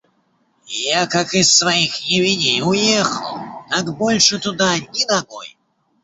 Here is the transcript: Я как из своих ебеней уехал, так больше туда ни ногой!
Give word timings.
Я 0.65 1.05
как 1.05 1.35
из 1.35 1.55
своих 1.55 1.95
ебеней 1.97 2.63
уехал, 2.63 3.37
так 3.69 3.95
больше 3.95 4.39
туда 4.39 4.79
ни 4.79 5.05
ногой! 5.07 5.55